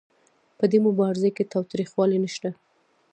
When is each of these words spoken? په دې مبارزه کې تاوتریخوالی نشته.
په 0.57 0.65
دې 0.71 0.79
مبارزه 0.87 1.29
کې 1.35 1.49
تاوتریخوالی 1.53 2.17
نشته. 2.25 2.49